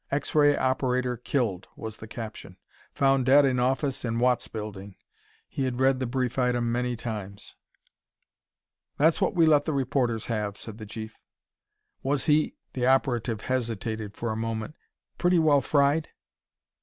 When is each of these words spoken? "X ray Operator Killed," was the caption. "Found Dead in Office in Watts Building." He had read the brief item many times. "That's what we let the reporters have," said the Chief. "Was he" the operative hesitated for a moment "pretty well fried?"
"X 0.09 0.33
ray 0.33 0.57
Operator 0.57 1.15
Killed," 1.15 1.67
was 1.75 1.97
the 1.97 2.07
caption. 2.07 2.57
"Found 2.93 3.27
Dead 3.27 3.45
in 3.45 3.59
Office 3.59 4.03
in 4.03 4.17
Watts 4.17 4.47
Building." 4.47 4.95
He 5.47 5.65
had 5.65 5.79
read 5.79 5.99
the 5.99 6.07
brief 6.07 6.39
item 6.39 6.71
many 6.71 6.95
times. 6.95 7.53
"That's 8.97 9.21
what 9.21 9.35
we 9.35 9.45
let 9.45 9.65
the 9.65 9.73
reporters 9.73 10.25
have," 10.25 10.57
said 10.57 10.79
the 10.79 10.87
Chief. 10.87 11.19
"Was 12.01 12.25
he" 12.25 12.55
the 12.73 12.87
operative 12.87 13.41
hesitated 13.41 14.15
for 14.17 14.31
a 14.31 14.35
moment 14.35 14.73
"pretty 15.19 15.37
well 15.37 15.61
fried?" 15.61 16.09